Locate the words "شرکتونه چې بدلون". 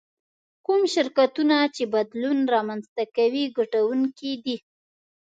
0.93-2.39